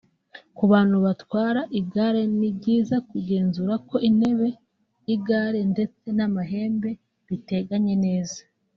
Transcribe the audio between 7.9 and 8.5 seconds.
neza